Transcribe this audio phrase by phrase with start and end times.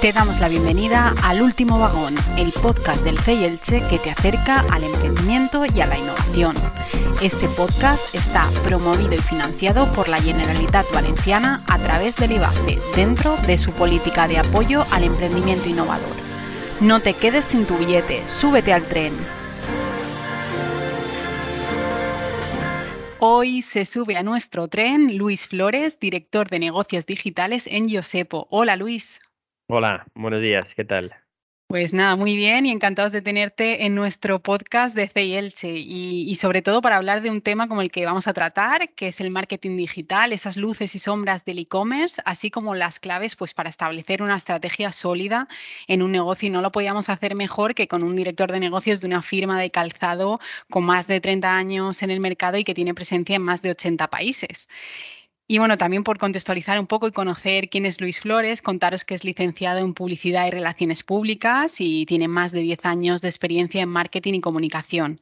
[0.00, 3.58] Te damos la bienvenida al Último Vagón, el podcast del CEI
[3.90, 6.56] que te acerca al emprendimiento y a la innovación.
[7.20, 13.36] Este podcast está promovido y financiado por la Generalitat Valenciana a través del IBACE, dentro
[13.46, 16.16] de su política de apoyo al emprendimiento innovador.
[16.80, 19.12] No te quedes sin tu billete, súbete al tren.
[23.18, 28.46] Hoy se sube a nuestro tren Luis Flores, director de negocios digitales en Yosepo.
[28.48, 29.20] Hola Luis.
[29.72, 31.14] Hola, buenos días, ¿qué tal?
[31.68, 36.34] Pues nada, muy bien y encantados de tenerte en nuestro podcast de CEI y, y,
[36.34, 39.20] sobre todo para hablar de un tema como el que vamos a tratar, que es
[39.20, 43.70] el marketing digital, esas luces y sombras del e-commerce, así como las claves pues, para
[43.70, 45.46] establecer una estrategia sólida
[45.86, 49.00] en un negocio y no lo podíamos hacer mejor que con un director de negocios
[49.00, 52.74] de una firma de calzado con más de 30 años en el mercado y que
[52.74, 54.66] tiene presencia en más de 80 países.
[55.50, 59.16] Y bueno, también por contextualizar un poco y conocer quién es Luis Flores, contaros que
[59.16, 63.82] es licenciado en Publicidad y Relaciones Públicas y tiene más de 10 años de experiencia
[63.82, 65.20] en marketing y comunicación.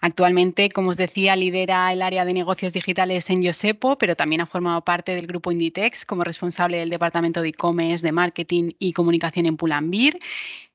[0.00, 4.46] Actualmente, como os decía, lidera el área de negocios digitales en Yosepo, pero también ha
[4.46, 9.46] formado parte del grupo Inditex como responsable del departamento de e-commerce, de marketing y comunicación
[9.46, 10.20] en Pulambir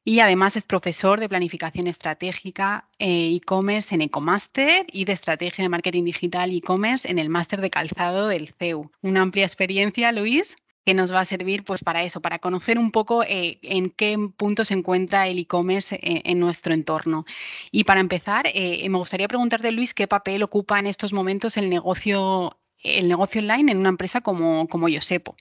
[0.10, 5.70] y además es profesor de planificación estratégica e e-commerce en Ecomaster y de estrategia de
[5.70, 8.90] marketing digital e-commerce en el máster de calzado del CEU.
[9.04, 12.90] Una amplia experiencia, Luis, que nos va a servir pues para eso, para conocer un
[12.90, 17.26] poco eh, en qué punto se encuentra el e-commerce en, en, nuestro entorno.
[17.70, 21.70] Y para empezar, eh, me gustaría preguntarte, Luis, qué papel ocupa en estos momentos el
[21.70, 25.36] negocio, el negocio online en una empresa como, como Yosepo.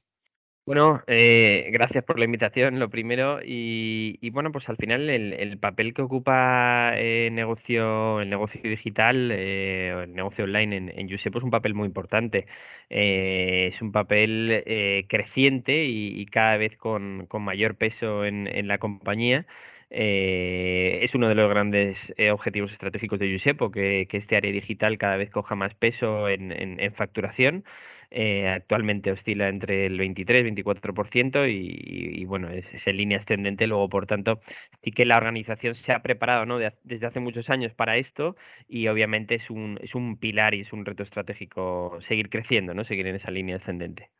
[0.68, 3.40] Bueno, eh, gracias por la invitación, lo primero.
[3.42, 9.30] Y, bueno, pues al final el, el papel que ocupa el negocio, el negocio digital,
[9.32, 12.46] eh, el negocio online en, en es un papel muy importante.
[12.90, 19.46] Eh, es un papel eh, creciente y, cada vez con, mayor peso en, la compañía.
[19.88, 24.52] Eh, es uno de los grandes eh, objetivos estratégicos de Yusepo, que, que, este área
[24.52, 27.64] digital cada vez coja más peso en facturación.
[28.10, 33.66] Eh, actualmente oscila entre el 23-24% y, y, y, bueno, es, en línea ascendente.
[33.66, 34.40] Luego, por tanto,
[34.82, 36.58] sí que la organización se ha preparado ¿no?
[36.58, 38.34] de, desde hace muchos años para esto
[38.66, 42.84] y obviamente es un, es un pilar y es un reto estratégico seguir creciendo, ¿no?
[42.84, 44.10] seguir en esa línea ascendente.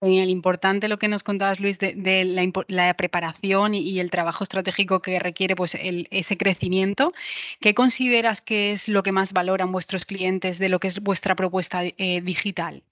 [0.00, 5.00] Genial, importante lo que nos contabas, Luis, de, la, preparación y, y, el trabajo estratégico
[5.00, 7.12] que requiere pues, el, ese crecimiento.
[7.60, 11.36] ¿Qué consideras que es lo que más valoran vuestros clientes de lo que es vuestra
[11.36, 12.82] propuesta eh, digital?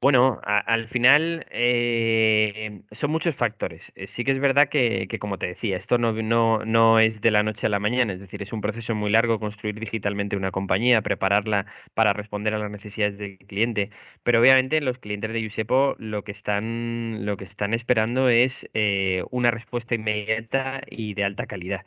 [0.00, 3.82] Bueno, al final eh, son muchos factores.
[3.96, 7.20] Eh, sí que es verdad que, que como te decía, esto no, no, no, es
[7.20, 10.36] de la noche a la mañana, es decir, es un proceso muy largo construir digitalmente
[10.36, 13.90] una compañía, prepararla para responder a las necesidades del cliente.
[14.22, 19.24] Pero obviamente los clientes de Yusepo lo que están, lo que están esperando es eh,
[19.32, 21.84] una respuesta inmediata y de alta calidad.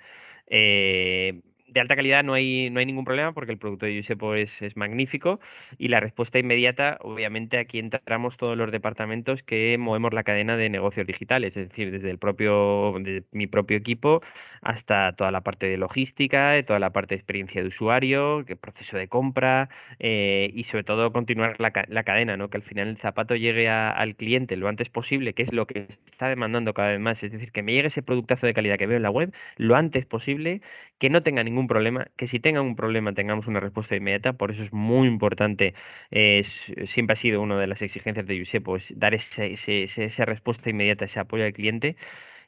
[0.47, 1.39] Eh,
[1.71, 4.49] de alta calidad no hay, no hay ningún problema porque el producto de Yusepo es,
[4.61, 5.39] es magnífico
[5.77, 10.69] y la respuesta inmediata, obviamente aquí entramos todos los departamentos que movemos la cadena de
[10.69, 14.21] negocios digitales, es decir, desde el propio, de mi propio equipo
[14.61, 18.97] hasta toda la parte de logística, toda la parte de experiencia de usuario, el proceso
[18.97, 22.49] de compra eh, y sobre todo continuar la, la, cadena, ¿no?
[22.49, 25.87] que al final el zapato llegue al cliente lo antes posible, que es lo que
[26.11, 28.87] está demandando cada vez más, es decir, que me llegue ese productazo de calidad que
[28.87, 30.61] veo en la web lo antes posible,
[30.99, 34.51] que no tenga ningún problema, que si tengan un problema tengamos una respuesta inmediata, por
[34.51, 35.73] eso es muy importante,
[36.11, 36.45] eh,
[36.87, 40.69] siempre ha sido una de las exigencias de USE, pues dar ese, ese, esa respuesta
[40.69, 41.97] inmediata, ese apoyo al cliente.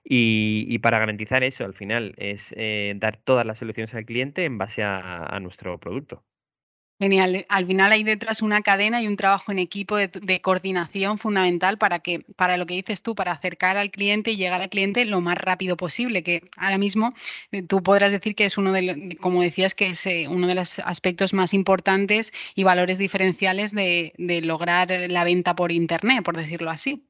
[0.06, 4.57] Y, para garantizar eso, al final, es eh, dar todas las soluciones al cliente en
[4.57, 6.24] base a nuestro producto.
[7.03, 7.45] Genial.
[7.49, 11.99] Al final hay detrás una cadena y un trabajo en equipo de, coordinación fundamental para
[11.99, 15.19] que, para lo que dices tú, para acercar al cliente y llegar al cliente lo
[15.19, 17.13] más rápido posible, que ahora mismo
[17.51, 20.55] eh, tú podrás decir que es uno de, como decías, que es eh, uno de
[20.55, 26.71] los aspectos más importantes y valores diferenciales de lograr la venta por Internet, por decirlo
[26.71, 27.03] así.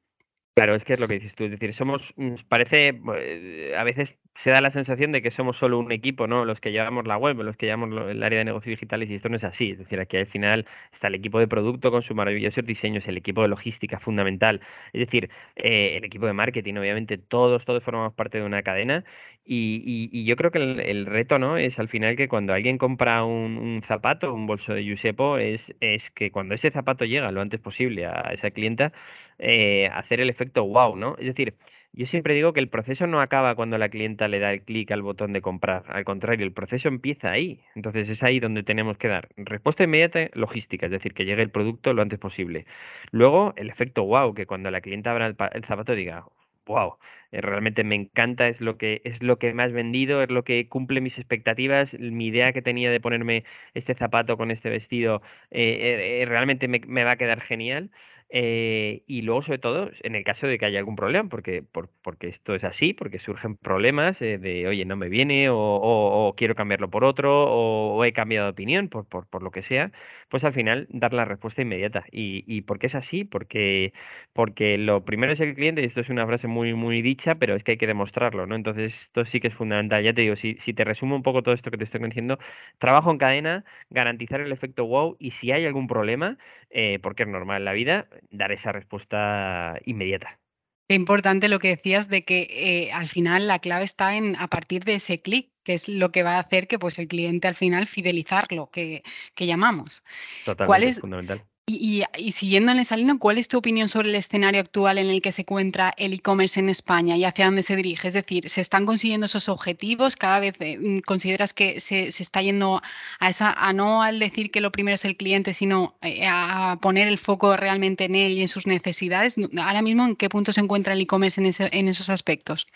[0.56, 3.82] Claro, es que es lo que dices tú, es decir, somos, mm, parece, eh, a
[3.82, 6.44] veces se da la sensación de que somos solo un equipo, ¿no?
[6.44, 9.28] Los que llevamos la web, los que llevamos el área de negocios digitales y esto
[9.28, 12.14] no es así, es decir, aquí al final está el equipo de producto con sus
[12.14, 14.60] maravillosos diseños, el equipo de logística fundamental,
[14.92, 19.04] es decir, eh, el equipo de marketing, obviamente todos, todos formamos parte de una cadena
[19.46, 21.58] y, y, yo creo que el, reto, ¿no?
[21.58, 25.74] Es al final que cuando alguien compra un, un zapato, un bolso de Yusepo, es,
[25.80, 28.92] es que cuando ese zapato llega lo antes posible a esa clienta,
[29.38, 31.16] eh, hacer el efecto wow, ¿no?
[31.18, 31.54] Es decir,
[31.92, 34.90] yo siempre digo que el proceso no acaba cuando la clienta le da el clic
[34.90, 35.84] al botón de comprar.
[35.88, 37.60] Al contrario, el proceso empieza ahí.
[37.76, 41.50] Entonces es ahí donde tenemos que dar respuesta inmediata logística, es decir, que llegue el
[41.50, 42.66] producto lo antes posible.
[43.12, 46.24] Luego, el efecto wow, que cuando la clienta abra el, el zapato diga,
[46.66, 46.96] wow,
[47.30, 50.44] eh, realmente me encanta, es lo que es lo que me has vendido, es lo
[50.44, 53.44] que cumple mis expectativas, mi idea que tenía de ponerme
[53.74, 57.90] este zapato con este vestido eh, eh, realmente me, me va a quedar genial.
[58.36, 61.88] Eh, y luego, sobre todo, en el caso de que haya algún problema, porque, por-
[62.02, 66.26] porque esto es así, porque surgen problemas eh, de, oye, no me viene, o, o-
[66.28, 69.62] o quiero cambiarlo por otro, o, he cambiado de opinión, por, por, por lo que
[69.62, 69.92] sea,
[70.28, 72.04] pues al final dar la respuesta inmediata.
[72.10, 73.22] ¿Y, y por qué es así?
[73.24, 73.92] Porque,
[74.32, 77.54] porque lo primero es el cliente, y esto es una frase muy, muy dicha, pero
[77.54, 78.56] es que hay que demostrarlo, ¿no?
[78.56, 80.02] Entonces, esto sí que es fundamental.
[80.02, 82.38] Ya te digo, si, si te resumo un poco todo esto que te estoy diciendo,
[82.78, 86.36] trabajo en cadena, garantizar el efecto wow, y si hay algún problema,
[86.76, 90.40] eh, porque es normal en la vida, dar esa respuesta inmediata.
[90.88, 94.48] Qué importante lo que decías de que eh, al final la clave está en a
[94.48, 97.46] partir de ese clic, que es lo que va a hacer que pues el cliente
[97.46, 99.04] al final fidelizarlo, que,
[99.34, 100.02] que llamamos.
[100.44, 101.42] ¿Cuál Totalmente, es, fundamental.
[101.66, 105.22] Y, siguiendo en esa línea, ¿cuál es tu opinión sobre el escenario actual en el
[105.22, 108.06] que se encuentra el e-commerce en España y hacia dónde se dirige?
[108.08, 110.14] Es decir, ¿se están consiguiendo esos objetivos?
[110.14, 112.82] ¿Cada vez eh, mm, consideras que se, se está yendo
[113.18, 116.76] a esa, a no al decir que lo primero es el cliente, sino eh, a
[116.82, 119.36] poner el foco realmente en él y en sus necesidades?
[119.56, 122.66] Ahora mismo, ¿en qué punto se encuentra el e-commerce en, ese- en esos aspectos?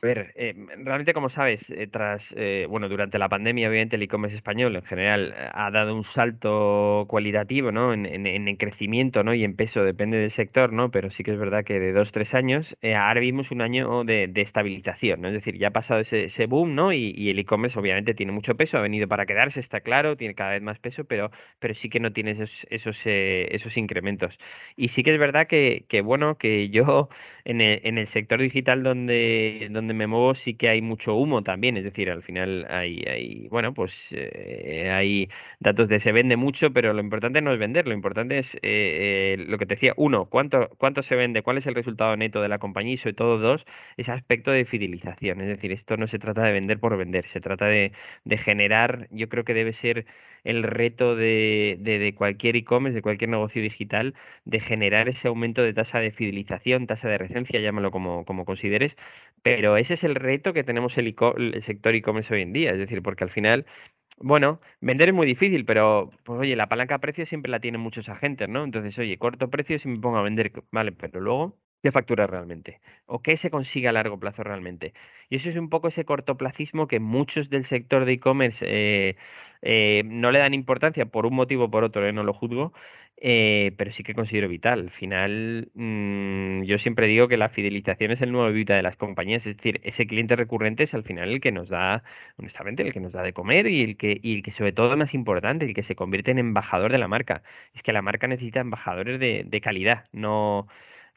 [0.00, 0.54] A ver, eh,
[0.84, 2.22] realmente como sabes, eh, tras,
[2.68, 7.72] bueno, durante la pandemia, obviamente el e-commerce español en general ha dado un salto cualitativo,
[7.72, 7.92] ¿no?
[7.92, 9.34] En, en, en crecimiento, ¿no?
[9.34, 10.90] Y en peso, depende del sector, ¿no?
[10.90, 14.04] Pero sí que es verdad que de dos, tres años, eh, ahora vivimos un año
[14.04, 15.28] de, estabilización, ¿no?
[15.28, 16.92] Es decir, ya ha pasado ese, boom, ¿no?
[16.92, 20.52] Y, el e-commerce obviamente tiene mucho peso, ha venido para quedarse, está claro, tiene cada
[20.52, 24.38] vez más peso, pero, pero sí que no tiene esos, esos, eh, esos incrementos.
[24.76, 27.08] Y sí que es verdad que, que bueno, que yo
[27.44, 31.42] en el, en el sector digital donde, donde me muevo sí que hay mucho humo
[31.42, 35.28] también, es decir, al final hay, hay bueno, pues eh, hay
[35.60, 38.60] datos de se vende mucho, pero lo importante no es vender, lo importante es eh,
[38.62, 42.42] eh, lo que te decía, uno, cuánto, cuánto se vende, cuál es el resultado neto
[42.42, 43.64] de la compañía y sobre todo dos,
[43.96, 47.40] ese aspecto de fidelización, es decir, esto no se trata de vender por vender, se
[47.40, 47.92] trata de,
[48.24, 50.06] de generar, yo creo que debe ser
[50.44, 54.14] el reto de, de, cualquier e-commerce, de cualquier negocio digital,
[54.44, 58.96] de generar ese aumento de tasa de fidelización, tasa de recencia, llámalo como, como consideres,
[59.42, 61.14] pero ese es el reto que tenemos el
[61.62, 63.66] sector e-commerce hoy en día, es decir, porque al final,
[64.20, 67.80] bueno, vender es muy difícil, pero pues oye, la palanca de precios siempre la tienen
[67.80, 68.64] muchos agentes, ¿no?
[68.64, 72.80] Entonces, oye, corto precio si me pongo a vender, vale, pero luego, ¿qué factura realmente?
[73.06, 74.94] ¿O qué se consigue a largo plazo realmente?
[75.30, 79.16] Y eso es un poco ese cortoplacismo que muchos del sector de e-commerce eh,
[79.62, 82.72] eh, no le dan importancia por un motivo o por otro, eh, no lo juzgo,
[83.20, 84.80] eh, pero sí que considero vital.
[84.80, 88.96] Al final, mm, yo siempre digo que la fidelización es el nuevo vida de las
[88.96, 92.04] compañías, es decir, ese cliente recurrente es al final el que nos da,
[92.36, 94.96] honestamente, el que nos da de comer y el que, y el que sobre todo
[94.96, 97.42] más importante, el que se convierte en embajador de la marca.
[97.74, 100.68] Es que la marca necesita embajadores de, de calidad, no,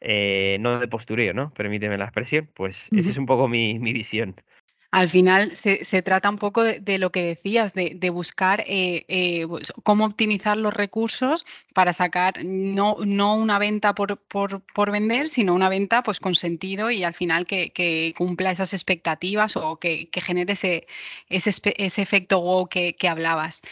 [0.02, 1.52] eh, no de postureo, ¿no?
[1.54, 2.48] Permíteme la expresión.
[2.54, 4.34] Pues esa es un poco mi, mi visión.
[4.90, 8.60] Al final se, se trata un poco de, de lo que decías, de, de buscar
[8.66, 14.60] eh, eh, pues, cómo optimizar los recursos para sacar no, no una venta por, por,
[14.74, 18.74] por vender, sino una venta pues, con sentido y al final que, que cumpla esas
[18.74, 20.86] expectativas o que, que genere ese,
[21.30, 23.62] ese, ese efecto wow que, que hablabas.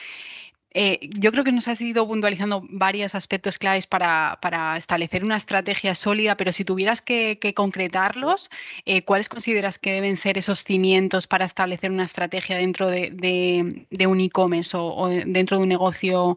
[0.72, 4.39] Eh, yo creo que nos has ido puntualizando varios aspectos claves para,
[4.79, 8.50] establecer una estrategia sólida, pero si tuvieras que, concretarlos,
[8.84, 14.20] eh, ¿cuáles consideras que deben ser esos cimientos para establecer una estrategia dentro de, un
[14.20, 16.36] e-commerce o, o de- dentro de un negocio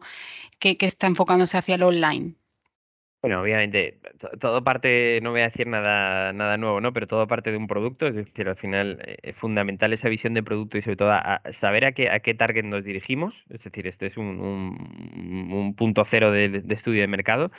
[0.58, 2.34] que, que está enfocándose hacia el online?
[3.24, 6.92] Bueno, obviamente, to- todo parte, no voy a decir nada, nada nuevo, ¿no?
[6.92, 10.34] Pero todo parte de un producto, es decir, al final eh, es fundamental esa visión
[10.34, 13.64] de producto y sobre todo a, saber a qué, a qué target nos dirigimos, es
[13.64, 17.50] decir, este es un, un- un punto cero de estudio de mercado.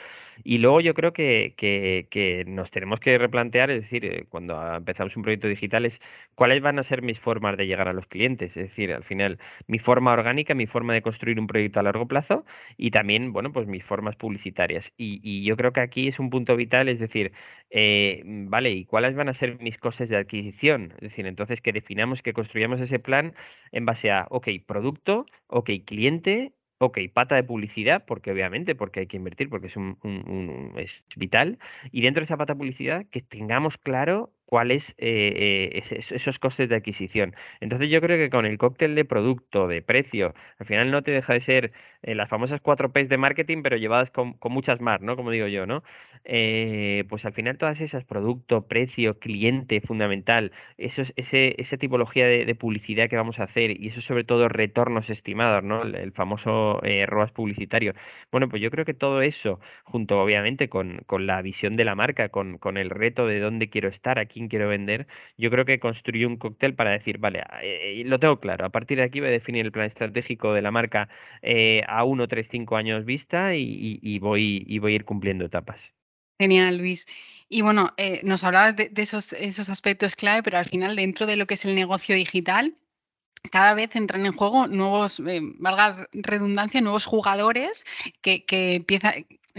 [0.44, 5.16] Y luego yo creo que, que- nos tenemos que replantear, es decir, eh, cuando empezamos
[5.16, 6.00] un proyecto digital, es
[6.34, 9.38] cuáles van a ser mis formas de llegar a los clientes, es decir, al final,
[9.66, 12.44] mi forma orgánica, mi forma de construir un proyecto a largo plazo
[12.76, 14.92] y también, bueno, pues mis formas publicitarias.
[14.96, 17.32] Y, y yo creo que aquí es un punto vital, es decir,
[17.70, 20.92] eh, mm, vale, ¿y cuáles van a ser mis costes de adquisición?
[20.96, 23.34] Es decir, entonces que definamos, que construyamos ese plan
[23.72, 26.52] en base a, ok, producto, ok, cliente.
[26.78, 30.78] Ok, pata de publicidad, porque obviamente, porque hay que invertir, porque es un, un- un-
[30.78, 31.58] es vital.
[31.90, 36.68] Y dentro de esa pata de publicidad, que tengamos claro cuáles eh, eh, esos costes
[36.68, 37.34] de adquisición.
[37.60, 41.10] Entonces yo creo que con el cóctel de producto, de precio, al final no te
[41.10, 41.72] deja de ser
[42.02, 45.16] eh, las famosas cuatro P's de marketing, pero llevadas con, con muchas más, ¿no?
[45.16, 45.82] Como digo yo, ¿no?
[46.24, 52.26] Eh, pues al final todas esas, producto, precio, cliente, fundamental, eso es- ese, esa tipología
[52.26, 55.82] de, publicidad que vamos a hacer y eso sobre todo retornos estimados, ¿no?
[55.82, 57.94] El, el famoso ROAS publicitario.
[58.32, 61.94] Bueno, pues yo creo que todo eso, junto obviamente con, con la visión de la
[61.94, 65.06] marca, con, con el reto de dónde quiero estar, a quién quiero vender,
[65.38, 68.98] yo creo que construyo un cóctel para decir, vale, eh, lo tengo claro, a partir
[68.98, 71.08] de aquí voy a definir el plan estratégico de la marca
[71.40, 75.80] eh, a uno, tres, cinco años vista y, voy, y voy a ir cumpliendo etapas.
[76.38, 77.06] Genial, Luis.
[77.48, 81.36] Y bueno, eh, nos hablabas de, esos, esos aspectos clave, pero al final dentro de
[81.36, 82.74] lo que es el negocio digital,
[83.50, 87.86] cada vez entran en juego nuevos, eh, valga redundancia, nuevos jugadores
[88.20, 88.84] que, que,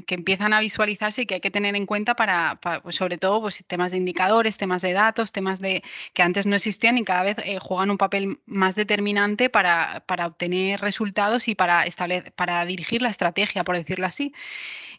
[0.06, 3.42] que empiezan a visualizarse y que hay que tener en cuenta para, pues sobre todo
[3.42, 7.24] pues, temas de indicadores, temas de datos, temas de que antes no existían y cada
[7.24, 11.86] vez eh, juegan un papel más determinante para, para obtener resultados y para,
[12.36, 14.34] para dirigir la estrategia, por decirlo así.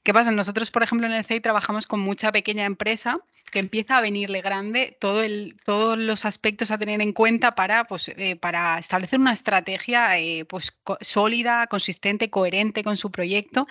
[0.03, 0.31] ¿Qué pasa?
[0.31, 3.19] Nosotros, por ejemplo, en el CEI trabajamos con mucha pequeña empresa
[3.51, 7.85] que empieza a venirle grande todo el, todos los aspectos a tener en cuenta para,
[7.85, 13.67] pues, eh, para establecer una estrategia eh, pues, sólida, consistente, coherente con su proyecto.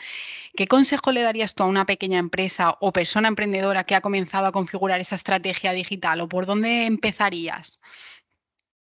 [0.55, 4.47] ¿Qué consejo le darías tú a una pequeña empresa o persona emprendedora que ha comenzado
[4.47, 7.81] a configurar esa estrategia digital o por dónde empezarías?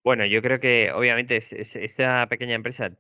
[0.04, 2.90] Bueno, yo creo que obviamente esta pequeña empresa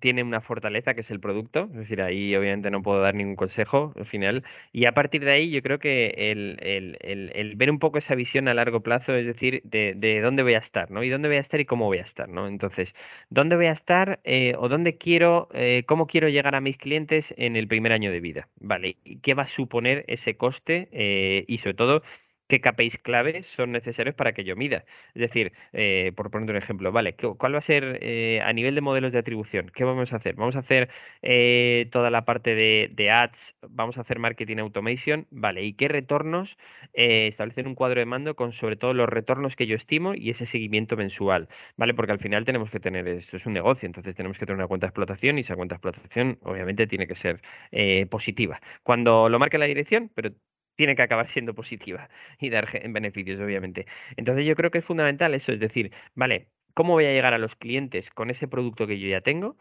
[0.00, 3.36] tiene una fortaleza que es el producto, es decir, ahí obviamente no puedo dar ningún
[3.36, 7.70] consejo al final, y a partir de ahí yo creo que el, el, el, ver
[7.70, 10.90] un poco esa visión a largo plazo, es decir, de, de, dónde voy a estar,
[10.90, 11.02] ¿no?
[11.02, 12.48] Y dónde voy a estar y cómo voy a estar, ¿no?
[12.48, 12.94] Entonces,
[13.30, 17.34] ¿dónde voy a estar eh, o dónde quiero, eh, cómo quiero llegar a mis clientes
[17.36, 18.48] en el primer año de vida?
[18.60, 18.96] ¿Vale?
[19.04, 20.88] ¿Y qué va a suponer ese coste?
[20.92, 22.02] Eh, y sobre todo,
[22.54, 24.84] qué KPIs claves son necesarios para que yo mida.
[25.14, 28.74] Es decir, eh, por poner un ejemplo, vale, ¿cuál va a ser eh, a nivel
[28.74, 29.70] de modelos de atribución?
[29.74, 30.34] ¿Qué vamos a hacer?
[30.36, 30.88] Vamos a hacer
[31.22, 35.88] eh, toda la parte de, de, ads, vamos a hacer marketing automation, vale, ¿y qué
[35.88, 36.56] retornos?
[36.92, 40.46] establecer un cuadro de mando con sobre todo los retornos que yo estimo y ese
[40.46, 41.94] seguimiento mensual, ¿vale?
[41.94, 44.68] Porque al final tenemos que tener, esto es un negocio, entonces tenemos que tener una
[44.68, 47.40] cuenta de explotación y esa cuenta de explotación obviamente tiene que ser
[48.10, 48.60] positiva.
[48.82, 50.30] Cuando lo marque la dirección, pero
[50.76, 52.08] tiene que acabar siendo positiva
[52.40, 53.86] y dar beneficios, obviamente.
[54.16, 57.38] Entonces yo creo que es fundamental eso, es decir, vale, ¿cómo voy a llegar a
[57.38, 59.56] los clientes con ese producto que yo ya tengo?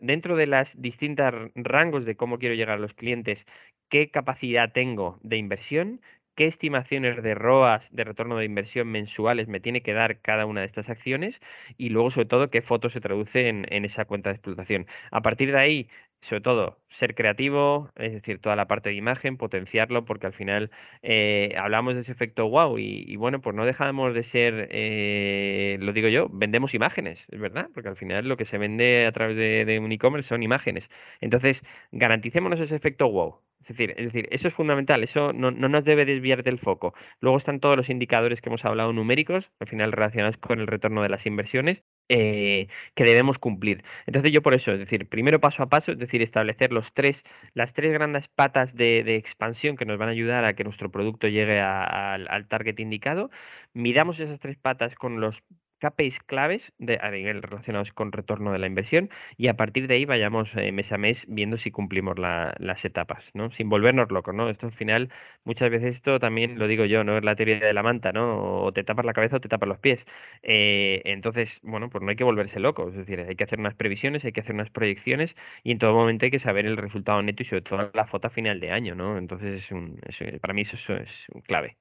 [0.00, 3.46] dentro de las distintas rangos de cómo quiero llegar a los clientes,
[3.88, 6.00] ¿qué capacidad tengo de inversión?
[6.34, 10.60] qué estimaciones de ROAS, de retorno de inversión mensuales me tiene que dar cada una
[10.60, 11.40] de estas acciones
[11.76, 14.86] y luego sobre todo qué fotos se traduce en, esa cuenta de explotación.
[15.10, 15.88] A partir de ahí,
[16.24, 20.70] sobre todo, ser creativo, es decir, toda la parte de imagen, potenciarlo, porque al final
[21.02, 25.92] eh, hablamos de ese efecto wow y, bueno, pues no dejamos de ser, eh, lo
[25.92, 29.36] digo yo, vendemos imágenes, es verdad, porque al final lo que se vende a través
[29.36, 30.88] de, de un e-commerce son imágenes.
[31.20, 31.62] Entonces,
[31.92, 33.40] garanticémonos ese efecto wow.
[33.64, 36.92] Es decir, es decir, eso es fundamental, eso no, no, nos debe desviar del foco.
[37.20, 41.02] Luego están todos los indicadores que hemos hablado numéricos, al final relacionados con el retorno
[41.02, 43.82] de las inversiones, eh, que debemos cumplir.
[44.06, 47.22] Entonces yo por eso, es decir, primero paso a paso, es decir, establecer los tres,
[47.54, 50.90] las tres grandes patas de, de expansión que nos van a ayudar a que nuestro
[50.90, 53.30] producto llegue al target indicado.
[53.72, 55.42] Midamos esas tres patas con los
[55.80, 59.94] KPIs claves de, a nivel relacionados con retorno de la inversión y a partir de
[59.94, 63.50] ahí vayamos eh, mes a mes viendo si cumplimos las etapas, ¿no?
[63.50, 64.48] Sin volvernos locos, ¿no?
[64.48, 65.10] Esto al final,
[65.44, 67.16] muchas veces esto también lo digo yo, ¿no?
[67.18, 68.64] Es la teoría de la manta, ¿no?
[68.64, 70.04] O te tapas la cabeza o te tapas los pies.
[70.42, 73.74] Eh, entonces, bueno, pues no hay que volverse locos, es decir, hay que hacer unas
[73.74, 77.22] previsiones, hay que hacer unas proyecciones y en todo momento hay que saber el resultado
[77.22, 79.18] neto y sobre todo la foto final de año, ¿no?
[79.18, 80.00] Entonces, es un,
[80.40, 81.10] para mí eso, eso es
[81.44, 81.76] clave.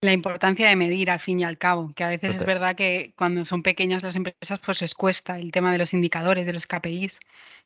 [0.00, 3.12] La importancia de medir al fin y al cabo, que a veces es verdad que
[3.16, 6.66] cuando son pequeñas las empresas pues les cuesta el tema de los indicadores, de los
[6.66, 7.18] KPIs.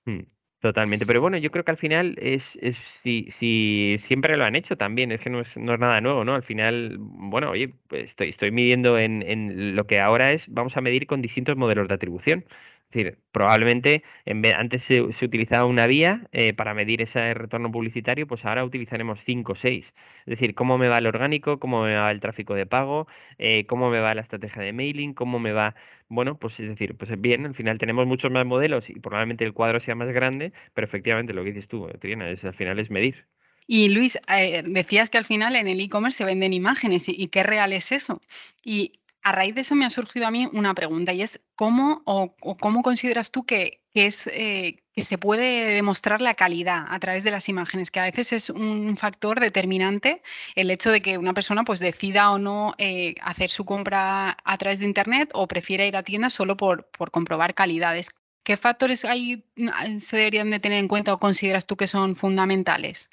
[0.04, 0.20] Mm,
[0.60, 4.56] totalmente, pero bueno, yo creo que al final es, es si, si siempre lo han
[4.56, 6.34] hecho también, es que no es, no es nada nuevo, ¿no?
[6.34, 10.76] Al final, bueno, oye, pues estoy, estoy midiendo en, en lo que ahora es, vamos
[10.76, 12.44] a medir con distintos modelos de atribución.
[12.90, 17.70] Es decir, probablemente en vez, antes se, utilizaba una vía eh, para medir ese retorno
[17.70, 19.86] publicitario, pues ahora utilizaremos cinco o seis.
[20.26, 23.06] Es decir, cómo me va el orgánico, cómo me va el tráfico de pago,
[23.38, 25.76] eh, cómo me va la estrategia de mailing, cómo me va...
[26.08, 29.52] Bueno, pues es decir, pues bien, al final tenemos muchos más modelos y probablemente el
[29.52, 32.90] cuadro sea más grande, pero efectivamente lo que dices tú, Triana, es, al final es
[32.90, 33.24] medir.
[33.68, 37.28] Y Luis, eh, decías que al final en el e-commerce se venden imágenes y, y,
[37.28, 38.20] qué real es eso.
[38.64, 42.02] Y a raíz de eso me ha surgido a mí una pregunta y es cómo
[42.04, 47.24] o, cómo consideras tú que, es, eh, que se puede demostrar la calidad a través
[47.24, 50.22] de las imágenes, que a veces es un factor determinante
[50.54, 54.58] el hecho de que una persona pues decida o no eh, hacer su compra a
[54.58, 58.10] través de internet o prefiera ir a tiendas solo por, por comprobar calidades.
[58.42, 62.16] ¿Qué factores ahí mm, se deberían de tener en cuenta o consideras tú que son
[62.16, 63.10] fundamentales?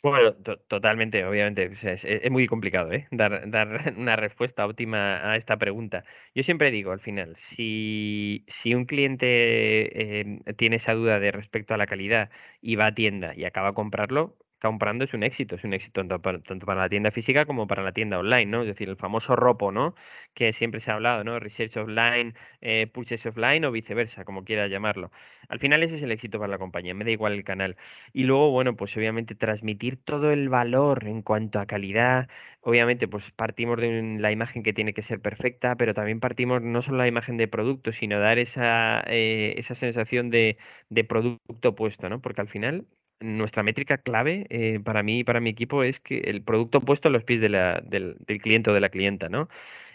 [0.00, 0.32] Bueno,
[0.68, 1.72] totalmente, obviamente.
[1.82, 3.08] es, muy complicado, ¿eh?
[3.10, 6.04] Dar, una respuesta óptima a esta pregunta.
[6.34, 11.74] Yo siempre digo, al final, si, si un cliente em, tiene esa duda de respecto
[11.74, 15.56] a la calidad y va a tienda y acaba a comprarlo, comprando es un éxito,
[15.56, 18.62] es un éxito tanto para, la tienda física como para la tienda online, ¿no?
[18.62, 19.94] Es decir, el famoso ROPO, ¿no?
[20.34, 21.38] Que siempre se ha hablado, ¿no?
[21.38, 25.10] Research offline, eh, purchase offline o viceversa, como quiera llamarlo.
[25.48, 27.76] Al final ese es el éxito para la compañía, me da igual el canal.
[28.12, 32.28] Y luego, bueno, pues obviamente transmitir todo el valor en cuanto a calidad,
[32.60, 36.82] obviamente pues partimos de la imagen que tiene que ser perfecta, pero también partimos no
[36.82, 40.58] solo la imagen de producto, sino dar esa, eh, esa sensación de,
[40.90, 42.20] de producto puesto, ¿no?
[42.20, 42.86] Porque al final
[43.20, 47.08] nuestra métrica clave eh, para mí y para mi equipo es que el producto puesto
[47.08, 49.48] a los pies del, cliente o de la clienta, ¿no?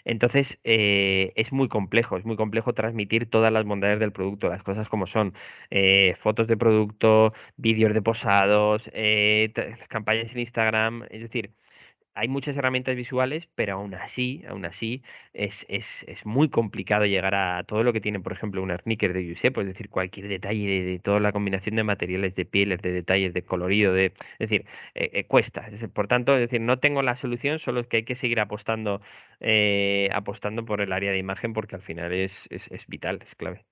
[0.04, 4.62] Entonces, eh, es muy complejo, es muy complejo transmitir todas las bondades del producto, las
[4.62, 5.34] cosas como son,
[5.70, 9.52] eh, fotos de producto, vídeos de posados, eh,
[9.88, 11.52] campañas en Instagram, es decir,
[12.14, 15.02] hay muchas herramientas visuales, pero aún así, aún así,
[15.32, 19.12] es, es, es, muy complicado llegar a todo lo que tiene, por ejemplo, un sneaker
[19.12, 22.92] de Giuseppe, es decir, cualquier detalle de, toda la combinación de materiales, de pieles, de
[22.92, 24.06] detalles, de colorido, de,
[24.38, 25.68] es decir, eh, eh, cuesta.
[25.92, 29.00] Por tanto, es decir, no tengo la solución, solo es que hay que seguir apostando,
[29.40, 33.34] eh, apostando por el área de imagen, porque al final es, es, es vital, es
[33.34, 33.64] clave.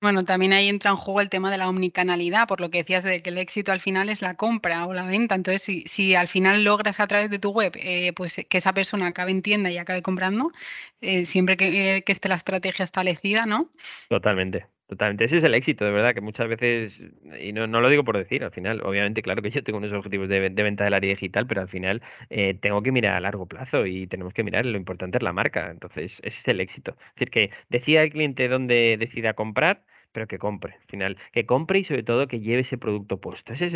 [0.00, 3.02] Bueno, también ahí entra en juego el tema de la omnicanalidad, por lo que decías
[3.02, 5.34] de que el éxito al final es la compra o la venta.
[5.34, 8.72] Entonces, si, si al final logras a través de tu web eh, pues que esa
[8.72, 10.52] persona acabe en tienda y acabe comprando,
[11.00, 13.70] eh, siempre que, que, esté la estrategia establecida, ¿no?
[14.08, 14.66] Totalmente.
[14.88, 16.94] Totalmente, ese es el éxito, de verdad, que muchas veces,
[17.38, 19.92] y no, no lo digo por decir, al final, obviamente, claro que yo tengo unos
[19.92, 23.20] objetivos de, de venta del área digital, pero al final eh, tengo que mirar a
[23.20, 26.60] largo plazo y tenemos que mirar, lo importante es la marca, entonces ese es el
[26.60, 26.92] éxito.
[26.92, 31.44] Es decir, que decida el cliente dónde decida comprar, pero que compre, al final, que
[31.44, 33.52] compre y sobre todo que lleve ese producto puesto.
[33.52, 33.74] Ese es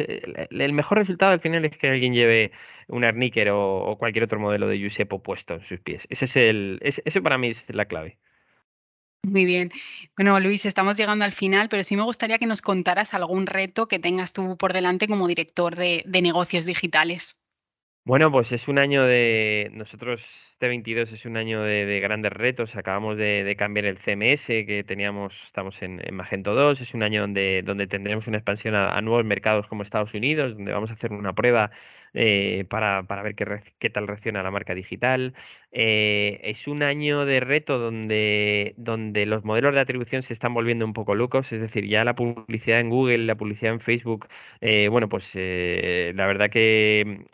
[0.51, 2.53] el, mejor resultado al final es que alguien lleve
[2.89, 6.07] un sneaker o, cualquier otro modelo de Giuseppe puesto en sus pies.
[6.09, 8.17] Ese es el, ese para mí es la clave.
[9.23, 9.71] Muy bien.
[10.17, 13.87] Bueno, Luis, estamos llegando al final, pero sí me gustaría que nos contaras algún reto
[13.87, 17.37] que tengas tú por delante como director de, de negocios digitales.
[18.05, 20.21] Bueno, pues es un año de nosotros
[20.63, 22.71] este 22 es un año de, de grandes retos.
[22.77, 26.81] Acabamos de, cambiar el CMS que teníamos, estamos en, en, Magento 2.
[26.81, 30.55] Es un año donde, donde tendremos una expansión a, a, nuevos mercados como Estados Unidos,
[30.55, 31.73] donde vamos a hacer una prueba
[32.15, 35.35] eh, para, para, ver qué, tal reacciona la marca digital.
[35.73, 40.85] Eh, es un año de reto donde, donde los modelos de atribución se están volviendo
[40.85, 44.29] un poco locos, es decir, ya la publicidad en Google, la publicidad en Facebook,
[44.61, 47.27] eh, bueno, pues eh, la verdad que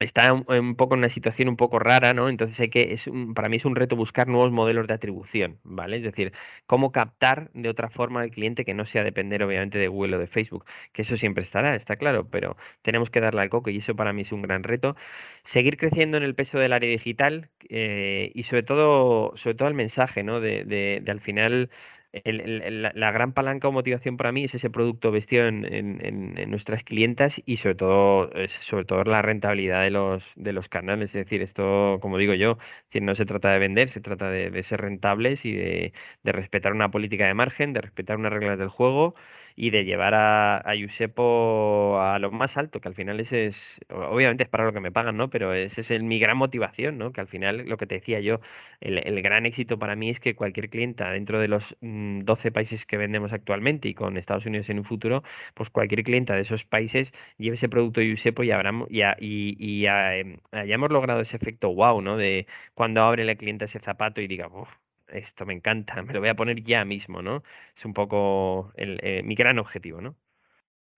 [0.00, 2.28] está un, poco en una situación un poco rara, ¿no?
[2.28, 5.58] Entonces hay que, es un, para mí es un reto buscar nuevos modelos de atribución,
[5.64, 5.96] ¿vale?
[5.96, 6.32] Es decir,
[6.66, 10.18] cómo captar de otra forma al cliente que no sea depender obviamente de Google o
[10.20, 13.78] de Facebook, que eso siempre estará, está claro, pero tenemos que darle al coco y
[13.78, 14.96] eso para mí es un gran reto.
[15.44, 19.74] Seguir creciendo en el peso del área digital eh, y sobre todo, sobre todo el
[19.74, 20.40] mensaje, ¿no?
[20.40, 21.70] De, de, de al final
[22.12, 27.40] la, gran palanca o motivación para mí es ese producto vestido en, en, nuestras clientas
[27.44, 28.30] y sobre todo,
[28.62, 31.10] sobre todo la rentabilidad de los, de los canales.
[31.14, 32.58] Es decir, esto, como digo yo,
[33.00, 35.92] no se trata de vender, se trata de, de ser rentables y de,
[36.22, 39.14] de, respetar una política de margen, de respetar unas reglas del juego
[39.60, 43.56] y de llevar a, a Yusepo a lo más alto, que al final ese es,
[43.90, 45.30] obviamente es para lo que me pagan, ¿no?
[45.30, 47.12] Pero ese es el, mi gran motivación, ¿no?
[47.12, 48.38] Que al final, lo que te decía yo,
[48.80, 52.52] el, el gran éxito para mí es que cualquier clienta dentro de los 12 mm,
[52.52, 56.42] países que vendemos actualmente y con Estados Unidos en un futuro, pues cualquier clienta de
[56.42, 61.36] esos países lleve ese producto Yusepo y, habrá, y, y, y eh, hayamos logrado ese
[61.36, 62.16] efecto wow, ¿no?
[62.16, 64.68] De cuando abre la clienta ese zapato y diga, uff,
[65.12, 67.42] esto me encanta, me lo voy a poner ya mismo, ¿no?
[67.76, 70.16] Es un poco el, eh, mi gran objetivo, ¿no?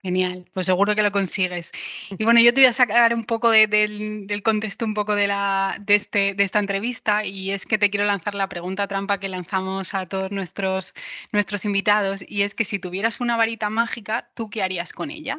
[0.02, 1.72] Genial, pues seguro que lo consigues.
[2.18, 5.14] Y bueno, yo te voy a sacar un poco de, del, del, contexto, un poco
[5.14, 8.88] de, la, de, este, de esta entrevista, y es que te quiero lanzar la pregunta
[8.88, 10.94] trampa que lanzamos a todos nuestros,
[11.32, 15.36] nuestros invitados, y es que si tuvieras una varita mágica, ¿tú qué harías con ella?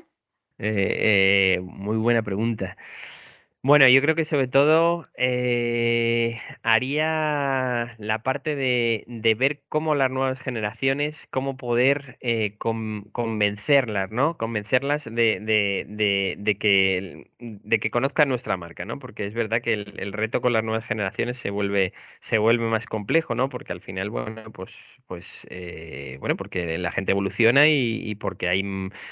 [0.60, 2.78] Eh, eh, muy buena pregunta.
[3.64, 10.40] Bueno, yo creo que sobre todo eh, haría la parte de, ver cómo las nuevas
[10.42, 14.36] generaciones, cómo poder eh, con, convencerlas, ¿no?
[14.36, 18.98] Convencerlas de, que, conozcan nuestra marca, ¿no?
[18.98, 21.94] Porque es verdad que el, reto con las nuevas generaciones se vuelve,
[22.58, 23.50] más complejo, ¿no?
[23.50, 24.72] Porque al final, bueno, pues,
[25.06, 28.64] pues eh, bueno, porque la gente evoluciona y porque hay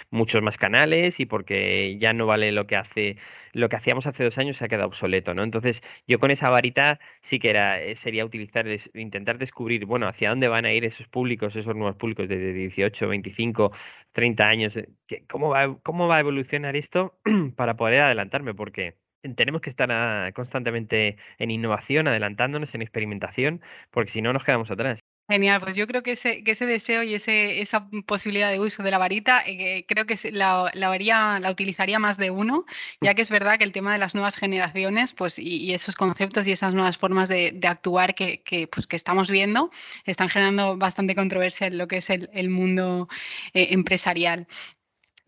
[0.09, 3.17] muchos más canales y porque ya no vale lo que hace
[3.53, 5.43] lo que hacíamos hace dos años se ha quedado obsoleto, ¿no?
[5.43, 10.29] Entonces, yo con esa varita sí que era, eh, sería utilizar, intentar descubrir, bueno, hacia
[10.29, 13.71] dónde van a ir esos públicos, esos nuevos públicos de 18, 25,
[14.11, 14.89] 30 años, eh,
[15.29, 17.19] ¿cómo va, cómo va a evolucionar esto
[17.55, 18.53] para poder adelantarme?
[18.53, 18.95] Porque
[19.35, 24.99] tenemos que estar constantemente en innovación, adelantándonos en experimentación, porque si no nos quedamos atrás.
[25.29, 28.81] Genial, pues yo creo que ese, que ese deseo y ese, esa posibilidad de uso
[28.81, 32.65] de la varita, eh, creo que la, la, la utilizaría más de uno,
[32.99, 36.47] ya que es verdad que el tema de las nuevas generaciones pues, y, esos conceptos
[36.47, 39.69] y esas nuevas formas de, de actuar que, que, pues, que estamos viendo
[40.05, 43.07] están generando bastante controversia en lo que es el, el mundo
[43.53, 44.47] eh, empresarial.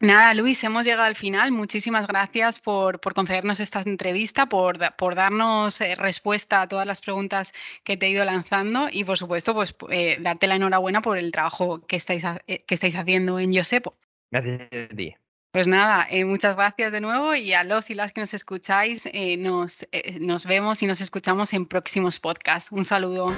[0.02, 1.52] Nada, Luis, hemos llegado al final.
[1.52, 7.54] Muchísimas gracias por, concedernos esta entrevista, por, por darnos eh, respuesta a todas las preguntas
[7.84, 11.32] que te he ido lanzando y, por supuesto, pues eh, darte la enhorabuena por el
[11.32, 13.96] trabajo que estáis, eh, que estáis haciendo en Yosepo.
[14.32, 14.62] Gracias
[14.92, 15.16] a ti.
[15.52, 19.86] Pues nada, muchas gracias de nuevo y a los y las que nos escucháis, nos,
[20.22, 22.72] nos vemos y nos escuchamos en próximos podcasts.
[22.72, 23.36] Un saludo.